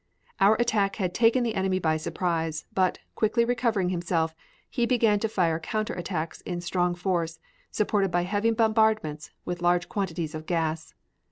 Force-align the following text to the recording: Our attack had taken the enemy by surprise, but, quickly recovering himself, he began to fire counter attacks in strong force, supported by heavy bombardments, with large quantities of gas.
Our 0.39 0.55
attack 0.55 0.95
had 0.95 1.13
taken 1.13 1.43
the 1.43 1.53
enemy 1.53 1.77
by 1.77 1.97
surprise, 1.97 2.65
but, 2.73 2.97
quickly 3.13 3.45
recovering 3.45 3.89
himself, 3.89 4.33
he 4.67 4.87
began 4.87 5.19
to 5.19 5.27
fire 5.29 5.59
counter 5.59 5.93
attacks 5.93 6.41
in 6.41 6.59
strong 6.61 6.95
force, 6.95 7.37
supported 7.69 8.09
by 8.09 8.23
heavy 8.23 8.49
bombardments, 8.49 9.29
with 9.45 9.61
large 9.61 9.89
quantities 9.89 10.33
of 10.33 10.47
gas. 10.47 10.95